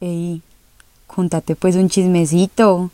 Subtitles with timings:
[0.00, 0.42] Ey,
[1.08, 2.92] contate pues un chismecito.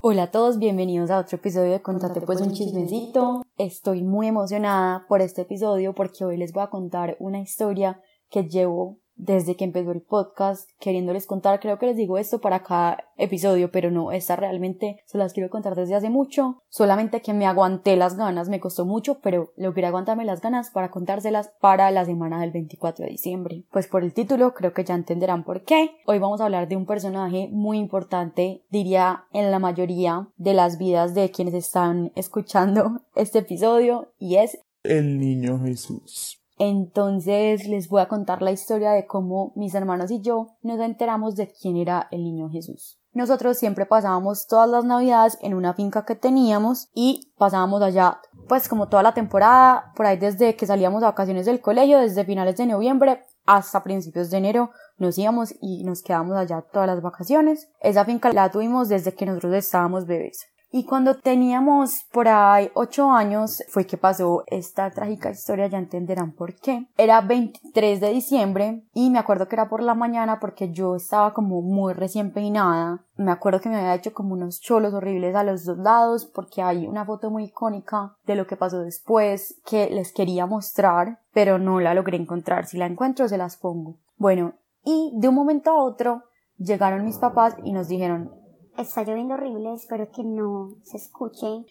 [0.00, 3.42] Hola a todos, bienvenidos a otro episodio de Contate pues un chismecito.
[3.58, 8.00] Estoy muy emocionada por este episodio porque hoy les voy a contar una historia
[8.30, 11.60] que llevo desde que empezó el podcast queriéndoles contar.
[11.60, 15.50] Creo que les digo esto para cada episodio, pero no, esta realmente se las quiero
[15.50, 16.62] contar desde hace mucho.
[16.68, 20.90] Solamente que me aguanté las ganas, me costó mucho, pero logré aguantarme las ganas para
[20.90, 23.64] contárselas para la semana del 24 de diciembre.
[23.70, 25.90] Pues por el título creo que ya entenderán por qué.
[26.06, 30.78] Hoy vamos a hablar de un personaje muy importante, diría en la mayoría de las
[30.78, 36.45] vidas de quienes están escuchando este episodio, y es el niño Jesús.
[36.58, 41.36] Entonces les voy a contar la historia de cómo mis hermanos y yo nos enteramos
[41.36, 42.98] de quién era el niño Jesús.
[43.12, 48.68] Nosotros siempre pasábamos todas las navidades en una finca que teníamos y pasábamos allá pues
[48.68, 52.56] como toda la temporada, por ahí desde que salíamos a vacaciones del colegio, desde finales
[52.56, 57.68] de noviembre hasta principios de enero nos íbamos y nos quedamos allá todas las vacaciones.
[57.80, 60.46] Esa finca la tuvimos desde que nosotros estábamos bebés.
[60.70, 66.32] Y cuando teníamos por ahí ocho años fue que pasó esta trágica historia, ya entenderán
[66.32, 66.86] por qué.
[66.96, 71.32] Era 23 de diciembre y me acuerdo que era por la mañana porque yo estaba
[71.32, 73.04] como muy recién peinada.
[73.16, 76.62] Me acuerdo que me había hecho como unos cholos horribles a los dos lados porque
[76.62, 81.58] hay una foto muy icónica de lo que pasó después que les quería mostrar, pero
[81.58, 82.66] no la logré encontrar.
[82.66, 83.96] Si la encuentro se las pongo.
[84.16, 86.24] Bueno, y de un momento a otro
[86.58, 88.30] llegaron mis papás y nos dijeron
[88.78, 91.64] Está lloviendo horrible, espero que no se escuche.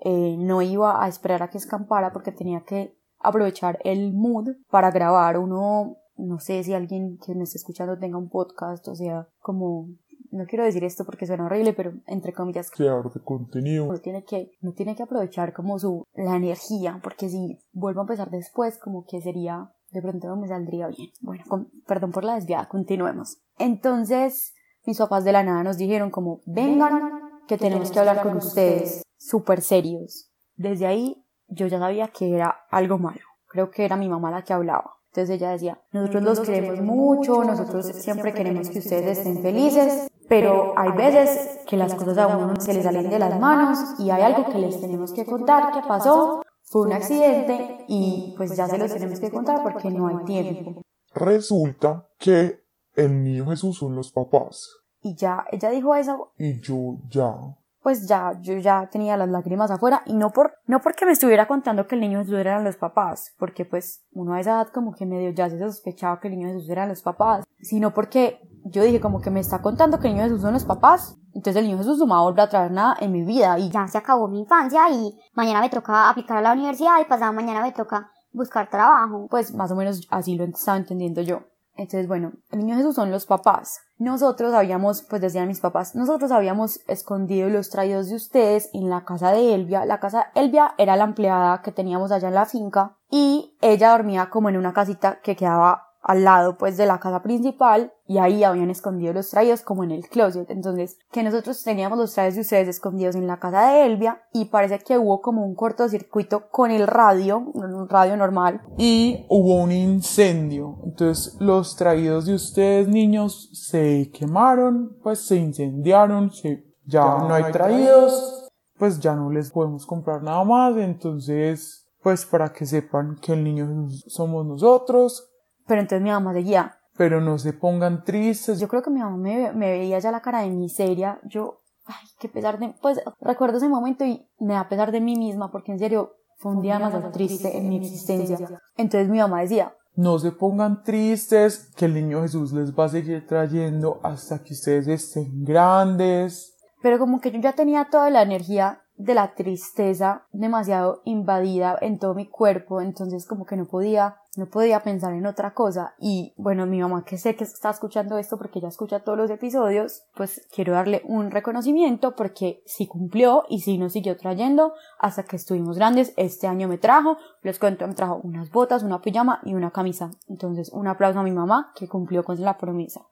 [0.00, 4.90] Eh, no iba a esperar a que escampara porque tenía que aprovechar el mood para
[4.90, 9.28] grabar uno, no sé si alguien que me esté escuchando tenga un podcast, o sea,
[9.40, 9.88] como
[10.30, 13.86] no quiero decir esto porque suena horrible, pero entre comillas, creador de contenido.
[13.86, 18.04] No tiene que, no tiene que aprovechar como su, la energía, porque si vuelvo a
[18.04, 21.10] empezar después, como que sería, de pronto no me saldría bien.
[21.20, 21.44] Bueno,
[21.86, 23.38] perdón por la desviada, continuemos.
[23.58, 24.54] Entonces,
[24.88, 29.02] mis papás de la nada nos dijeron como, vengan, que tenemos que hablar con ustedes,
[29.18, 30.30] súper serios.
[30.56, 33.20] Desde ahí yo ya sabía que era algo malo.
[33.48, 34.94] Creo que era mi mamá la que hablaba.
[35.12, 40.72] Entonces ella decía, nosotros los queremos mucho, nosotros siempre queremos que ustedes estén felices, pero
[40.78, 44.22] hay veces que las cosas a uno se les salen de las manos y hay
[44.22, 48.78] algo que les tenemos que contar que pasó, fue un accidente y pues ya se
[48.78, 50.80] los tenemos que contar porque no hay tiempo.
[51.14, 52.67] Resulta que
[52.98, 54.68] el niño Jesús son los papás.
[55.00, 56.32] Y ya, ella dijo eso.
[56.36, 57.32] Y yo ya.
[57.80, 61.46] Pues ya, yo ya tenía las lágrimas afuera y no por, no porque me estuviera
[61.46, 64.92] contando que el niño Jesús eran los papás, porque pues uno a esa edad como
[64.92, 68.82] que medio ya se sospechaba que el niño Jesús eran los papás, sino porque yo
[68.82, 71.68] dije como que me está contando que el niño Jesús son los papás, entonces el
[71.68, 73.86] niño Jesús no me va a volver a traer nada en mi vida y ya
[73.86, 77.62] se acabó mi infancia y mañana me toca aplicar a la universidad y pasado mañana
[77.62, 79.28] me toca buscar trabajo.
[79.30, 81.42] Pues más o menos así lo estaba entendiendo yo.
[81.78, 83.80] Entonces, bueno, el niño Jesús son los papás.
[83.98, 89.04] Nosotros habíamos, pues decían mis papás, nosotros habíamos escondido los traídos de ustedes en la
[89.04, 89.86] casa de Elvia.
[89.86, 94.28] La casa Elvia era la empleada que teníamos allá en la finca y ella dormía
[94.28, 98.42] como en una casita que quedaba al lado pues de la casa principal y ahí
[98.42, 100.50] habían escondido los traídos como en el closet.
[100.50, 104.46] Entonces, que nosotros teníamos los trajes de ustedes escondidos en la casa de Elvia y
[104.46, 108.62] parece que hubo como un cortocircuito con el radio, un radio normal.
[108.78, 110.78] Y hubo un incendio.
[110.84, 116.64] Entonces, los traídos de ustedes niños se quemaron, pues se incendiaron, se...
[116.86, 118.48] ya, no hay traídos,
[118.78, 120.74] pues ya no les podemos comprar nada más.
[120.78, 125.27] Entonces, pues para que sepan que el niño somos nosotros,
[125.68, 126.80] pero entonces mi mamá seguía.
[126.96, 128.58] Pero no se pongan tristes.
[128.58, 131.20] Yo creo que mi mamá me, veía ya la cara de miseria.
[131.24, 132.74] Yo, ay, qué pesar de...
[132.82, 136.52] Pues recuerdo ese momento y me da pesar de mí misma porque en serio fue
[136.52, 138.38] un día más triste en mi existencia.
[138.76, 142.88] Entonces mi mamá decía, no se pongan tristes, que el niño Jesús les va a
[142.88, 146.56] seguir trayendo hasta que ustedes estén grandes.
[146.82, 151.98] Pero como que yo ya tenía toda la energía de la tristeza demasiado invadida en
[151.98, 155.94] todo mi cuerpo, entonces como que no podía, no podía pensar en otra cosa.
[156.00, 159.30] Y bueno, mi mamá que sé que está escuchando esto porque ella escucha todos los
[159.30, 165.22] episodios, pues quiero darle un reconocimiento porque sí cumplió y sí nos siguió trayendo hasta
[165.22, 166.12] que estuvimos grandes.
[166.16, 170.10] Este año me trajo, les cuento, me trajo unas botas, una pijama y una camisa.
[170.28, 173.02] Entonces un aplauso a mi mamá que cumplió con la promesa.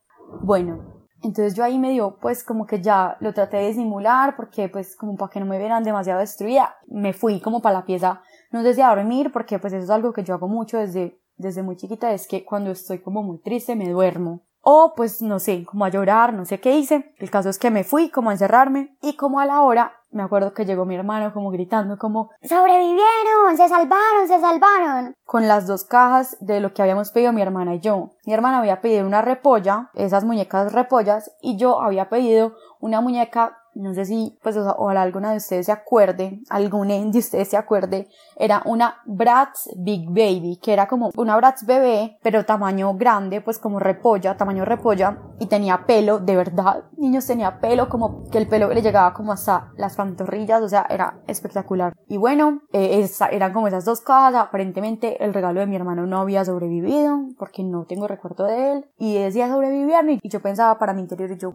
[0.42, 0.95] Bueno,
[1.26, 5.16] entonces yo ahí medio, pues como que ya lo traté de simular porque pues como
[5.16, 8.94] para que no me vieran demasiado destruida, me fui como para la pieza, no a
[8.94, 12.26] dormir porque pues eso es algo que yo hago mucho desde, desde muy chiquita, es
[12.26, 14.42] que cuando estoy como muy triste me duermo.
[14.60, 17.14] O pues no sé, como a llorar, no sé qué hice.
[17.18, 20.22] El caso es que me fui como a encerrarme y como a la hora me
[20.22, 23.56] acuerdo que llegó mi hermano como gritando como ¡Sobrevivieron!
[23.56, 24.28] ¡Se salvaron!
[24.28, 25.14] ¡Se salvaron!
[25.24, 28.12] con las dos cajas de lo que habíamos pedido mi hermana y yo.
[28.24, 33.58] Mi hermana había pedido una repolla, esas muñecas repollas, y yo había pedido una muñeca
[33.76, 38.08] no sé si, pues, ojalá alguna de ustedes se acuerde, alguna de ustedes se acuerde,
[38.36, 43.58] era una Bratz Big Baby, que era como una Bratz bebé, pero tamaño grande, pues
[43.58, 48.48] como repolla, tamaño repolla, y tenía pelo, de verdad, niños tenía pelo, como que el
[48.48, 51.92] pelo le llegaba como hasta las pantorrillas, o sea, era espectacular.
[52.08, 56.18] Y bueno, eh, eran como esas dos cajas, aparentemente el regalo de mi hermano no
[56.18, 60.94] había sobrevivido, porque no tengo recuerdo de él, y decía sobrevivieron, y yo pensaba para
[60.94, 61.54] mi interior, y yo,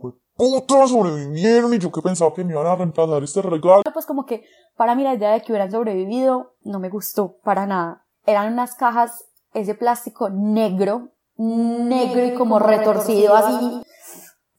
[0.67, 3.81] todos sobrevivieron y yo pensaba que me iban a reemplazar este regalo.
[3.93, 4.43] Pues como que
[4.75, 8.05] para mí la idea de que hubieran sobrevivido no me gustó para nada.
[8.25, 13.83] Eran unas cajas, ese plástico negro, negro y como retorcido así.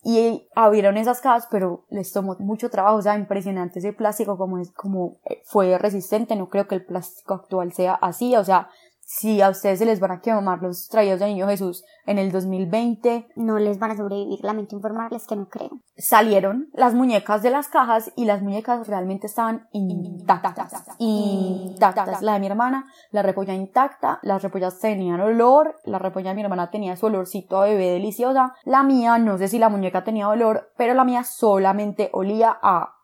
[0.05, 4.59] Y abrieron esas cajas, pero les tomó mucho trabajo, o sea, impresionante ese plástico como
[4.59, 8.69] es, como fue resistente, no creo que el plástico actual sea así, o sea,
[9.15, 12.33] si a ustedes se les van a quemar los traídos de Niño Jesús en el
[12.33, 14.43] 2020, no les van a sobrevivir.
[14.43, 15.69] Lamento informarles que no creo.
[15.99, 20.73] Salieron las muñecas de las cajas y las muñecas realmente estaban intactas.
[20.99, 22.23] Intactas.
[22.23, 26.43] La de mi hermana, la repolla intacta, las repollas tenían olor, la repolla de mi
[26.43, 28.55] hermana tenía su olorcito a bebé deliciosa.
[28.65, 32.95] La mía, no sé si la muñeca tenía olor, pero la mía solamente olía a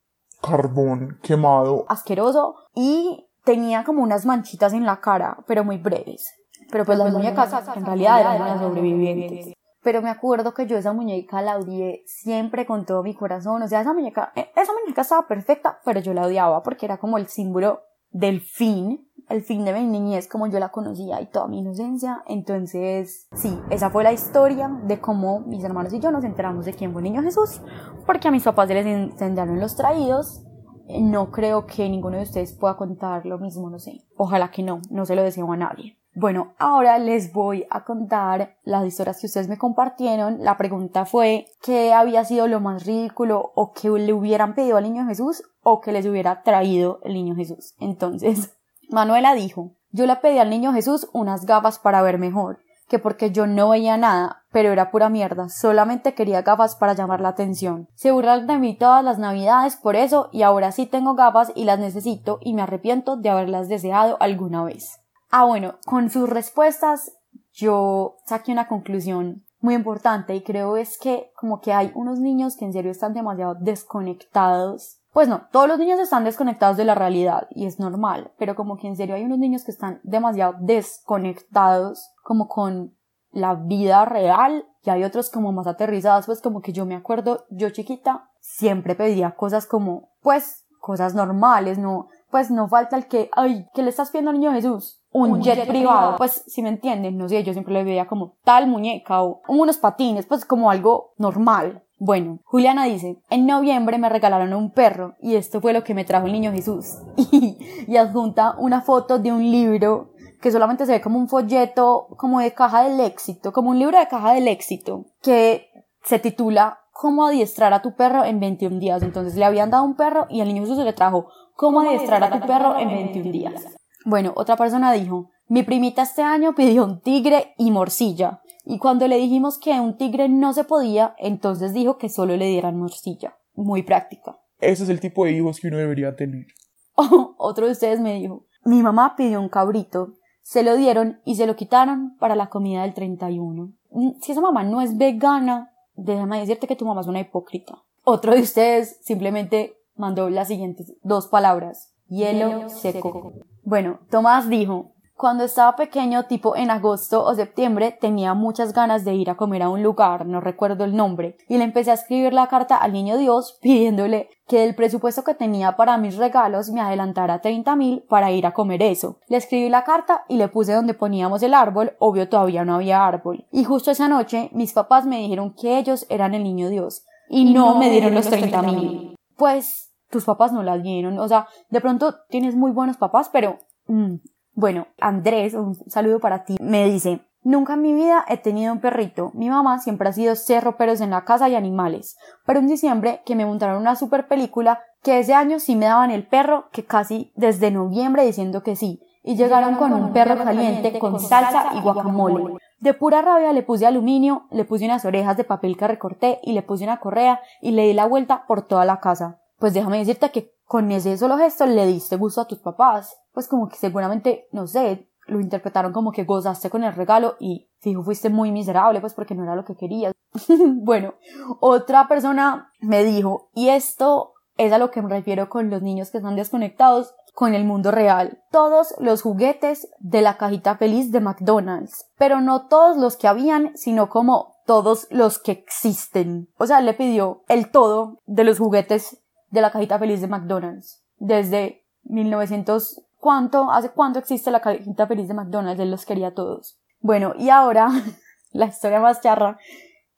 [0.40, 1.84] carbón quemado.
[1.88, 2.54] Asqueroso.
[2.74, 6.34] Y tenía como unas manchitas en la cara, pero muy breves.
[6.70, 9.54] Pero pues, las muñecas en realidad eran unas sobrevivientes.
[9.82, 13.62] Pero me acuerdo que yo esa muñeca la odié siempre con todo mi corazón.
[13.62, 16.98] O sea, esa muñeca, eh, esa muñeca estaba perfecta, pero yo la odiaba porque era
[16.98, 17.80] como el símbolo
[18.10, 22.22] del fin, el fin de mi niñez como yo la conocía y toda mi inocencia.
[22.26, 26.74] Entonces, sí, esa fue la historia de cómo mis hermanos y yo nos enteramos de
[26.74, 27.62] quién fue Niño Jesús,
[28.04, 30.44] porque a mis papás se les incendiaron los traídos
[30.88, 34.04] no creo que ninguno de ustedes pueda contar lo mismo, no sé.
[34.16, 35.98] Ojalá que no, no se lo deseo a nadie.
[36.14, 40.42] Bueno, ahora les voy a contar las historias que ustedes me compartieron.
[40.42, 44.84] La pregunta fue qué había sido lo más ridículo o que le hubieran pedido al
[44.84, 47.74] niño Jesús o que les hubiera traído el niño Jesús.
[47.78, 48.56] Entonces,
[48.90, 52.58] Manuela dijo, yo le pedí al niño Jesús unas gafas para ver mejor
[52.88, 57.20] que porque yo no veía nada, pero era pura mierda, solamente quería gafas para llamar
[57.20, 57.88] la atención.
[57.94, 61.64] Se burlan de mí todas las navidades por eso y ahora sí tengo gafas y
[61.64, 65.00] las necesito y me arrepiento de haberlas deseado alguna vez.
[65.30, 67.12] Ah bueno, con sus respuestas
[67.52, 72.56] yo saqué una conclusión muy importante y creo es que como que hay unos niños
[72.56, 76.94] que en serio están demasiado desconectados pues no, todos los niños están desconectados de la
[76.94, 80.54] realidad y es normal, pero como que en serio hay unos niños que están demasiado
[80.60, 82.94] desconectados como con
[83.30, 87.46] la vida real y hay otros como más aterrizados, pues como que yo me acuerdo,
[87.50, 93.30] yo chiquita siempre pedía cosas como, pues, cosas normales, no, pues no falta el que,
[93.32, 95.02] ay, ¿qué le estás pidiendo al niño Jesús?
[95.10, 96.16] Un, jet, privado.
[96.16, 99.78] Pues si me entienden, no sé, yo siempre le veía como tal muñeca o unos
[99.78, 101.84] patines, pues como algo normal.
[101.98, 106.04] Bueno, Juliana dice, en noviembre me regalaron un perro y esto fue lo que me
[106.04, 106.98] trajo el niño Jesús.
[107.16, 112.38] y, adjunta una foto de un libro que solamente se ve como un folleto como
[112.38, 115.68] de caja del éxito, como un libro de caja del éxito, que
[116.04, 119.02] se titula Cómo adiestrar a tu perro en 21 días.
[119.02, 122.30] Entonces le habían dado un perro y el niño Jesús le trajo Cómo adiestrar a
[122.30, 123.66] tu perro en 21 días.
[124.04, 128.42] Bueno, otra persona dijo, mi primita este año pidió un tigre y morcilla.
[128.70, 132.48] Y cuando le dijimos que un tigre no se podía, entonces dijo que solo le
[132.48, 133.38] dieran morcilla.
[133.54, 134.38] Muy práctica.
[134.60, 136.48] Ese es el tipo de hijos que uno debería tener.
[137.38, 141.46] otro de ustedes me dijo, mi mamá pidió un cabrito, se lo dieron y se
[141.46, 143.72] lo quitaron para la comida del 31.
[143.90, 147.82] Mm, si esa mamá no es vegana, déjame decirte que tu mamá es una hipócrita.
[148.04, 151.94] Otro de ustedes simplemente mandó las siguientes dos palabras.
[152.08, 153.32] Hielo seco.
[153.62, 159.14] Bueno, Tomás dijo, cuando estaba pequeño, tipo en agosto o septiembre, tenía muchas ganas de
[159.14, 162.32] ir a comer a un lugar, no recuerdo el nombre, y le empecé a escribir
[162.32, 166.80] la carta al niño Dios pidiéndole que el presupuesto que tenía para mis regalos me
[166.80, 169.18] adelantara 30 mil para ir a comer eso.
[169.26, 173.04] Le escribí la carta y le puse donde poníamos el árbol, obvio todavía no había
[173.04, 173.44] árbol.
[173.50, 177.52] Y justo esa noche mis papás me dijeron que ellos eran el niño Dios y,
[177.52, 179.16] no, me dieron los 30 mil.
[179.36, 183.58] Pues tus papás no la dieron, o sea, de pronto tienes muy buenos papás, pero
[183.88, 184.14] mm,
[184.58, 188.80] bueno, Andrés, un saludo para ti, me dice, Nunca en mi vida he tenido un
[188.80, 189.30] perrito.
[189.32, 192.18] Mi mamá siempre ha sido cerro peros en la casa y animales.
[192.44, 196.10] Pero en diciembre que me montaron una super película que ese año sí me daban
[196.10, 199.00] el perro que casi desde noviembre diciendo que sí.
[199.22, 202.58] Y llegaron con un perro caliente con salsa y guacamole.
[202.80, 206.52] De pura rabia le puse aluminio, le puse unas orejas de papel que recorté y
[206.52, 209.38] le puse una correa y le di la vuelta por toda la casa.
[209.58, 213.16] Pues déjame decirte que con ese solo gesto le diste gusto a tus papás.
[213.32, 217.70] Pues como que seguramente, no sé, lo interpretaron como que gozaste con el regalo y
[217.80, 220.12] fijo fuiste muy miserable pues porque no era lo que querías.
[220.82, 221.14] bueno,
[221.60, 226.10] otra persona me dijo, y esto es a lo que me refiero con los niños
[226.10, 228.42] que están desconectados con el mundo real.
[228.50, 233.74] Todos los juguetes de la cajita feliz de McDonald's, pero no todos los que habían,
[233.74, 236.50] sino como todos los que existen.
[236.58, 241.02] O sea, le pidió el todo de los juguetes de la cajita feliz de McDonald's.
[241.16, 243.70] Desde 1900, ¿cuánto?
[243.70, 245.80] ¿Hace cuánto existe la cajita feliz de McDonald's?
[245.80, 246.78] Él los quería todos.
[247.00, 247.88] Bueno, y ahora,
[248.52, 249.58] la historia más charra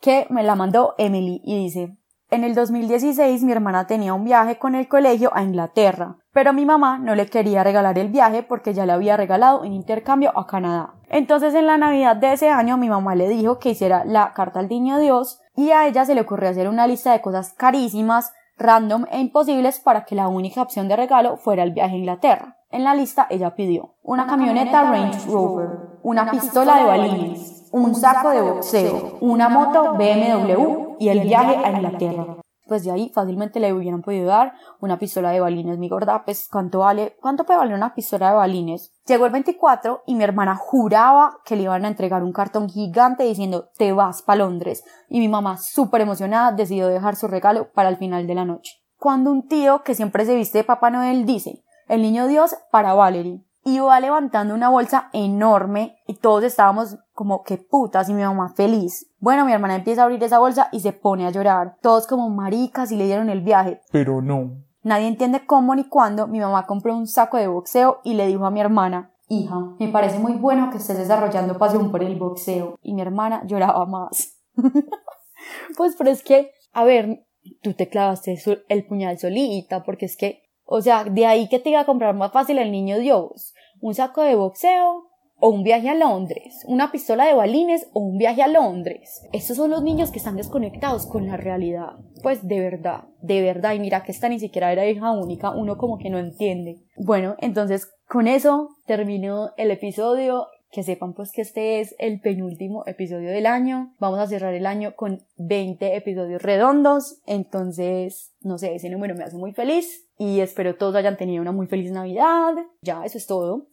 [0.01, 1.97] que me la mandó Emily y dice,
[2.31, 6.65] en el 2016 mi hermana tenía un viaje con el colegio a Inglaterra, pero mi
[6.65, 10.47] mamá no le quería regalar el viaje porque ya le había regalado un intercambio a
[10.47, 10.95] Canadá.
[11.09, 14.61] Entonces en la Navidad de ese año mi mamá le dijo que hiciera la carta
[14.61, 18.33] al niño Dios y a ella se le ocurrió hacer una lista de cosas carísimas,
[18.61, 22.57] random e imposibles para que la única opción de regalo fuera el viaje a Inglaterra.
[22.71, 28.31] En la lista ella pidió una, camioneta, Range Rover, una, pistola, de balines, un saco
[28.31, 32.40] de boxeo, una moto BMW y el viaje a Inglaterra.
[32.71, 36.47] Pues de ahí fácilmente le hubieran podido dar una pistola de balines, mi gorda, pues
[36.49, 38.93] cuánto vale, cuánto puede valer una pistola de balines.
[39.09, 43.25] Llegó el 24 y mi hermana juraba que le iban a entregar un cartón gigante
[43.25, 47.89] diciendo te vas para Londres y mi mamá súper emocionada decidió dejar su regalo para
[47.89, 48.77] el final de la noche.
[48.97, 52.95] Cuando un tío que siempre se viste de Papá Noel dice el niño Dios para
[52.95, 53.45] Valerie.
[53.65, 58.55] Y va levantando una bolsa enorme y todos estábamos como que putas y mi mamá
[58.55, 59.11] feliz.
[59.19, 61.77] Bueno, mi hermana empieza a abrir esa bolsa y se pone a llorar.
[61.83, 63.83] Todos como maricas y le dieron el viaje.
[63.93, 64.53] Pero no.
[64.83, 68.47] Nadie entiende cómo ni cuándo mi mamá compró un saco de boxeo y le dijo
[68.47, 72.79] a mi hermana, hija, me parece muy bueno que estés desarrollando pasión por el boxeo.
[72.83, 74.39] Y mi hermana lloraba más.
[75.77, 77.27] pues pero es que, a ver,
[77.63, 78.39] tú te clavaste
[78.69, 82.15] el puñal solita porque es que o sea, de ahí que te iba a comprar
[82.15, 85.09] más fácil el niño Dios, un saco de boxeo
[85.41, 89.27] o un viaje a Londres, una pistola de balines o un viaje a Londres.
[89.33, 91.95] Estos son los niños que están desconectados con la realidad.
[92.23, 93.75] Pues de verdad, de verdad.
[93.75, 96.79] Y mira que esta ni siquiera era hija única, uno como que no entiende.
[96.97, 102.85] Bueno, entonces con eso termino el episodio que sepan pues que este es el penúltimo
[102.87, 103.95] episodio del año.
[103.99, 107.21] Vamos a cerrar el año con 20 episodios redondos.
[107.27, 111.53] Entonces, no sé, ese número me hace muy feliz y espero todos hayan tenido una
[111.53, 112.55] muy feliz Navidad.
[112.83, 113.67] Ya, eso es todo.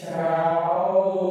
[0.00, 1.26] Chao.